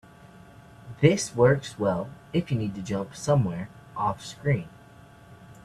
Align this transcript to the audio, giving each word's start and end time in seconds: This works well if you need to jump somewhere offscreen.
This 0.99 1.35
works 1.35 1.77
well 1.77 2.09
if 2.33 2.49
you 2.51 2.57
need 2.57 2.73
to 2.73 2.81
jump 2.81 3.15
somewhere 3.15 3.69
offscreen. 3.95 4.67